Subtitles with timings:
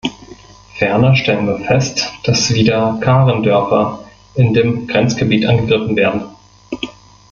[0.79, 6.23] Ferner stellen wir fest, dass wieder Karen-Dörfer in dem Grenzgebiet angegriffen werden.